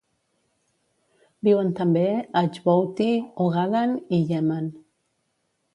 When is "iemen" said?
4.25-4.77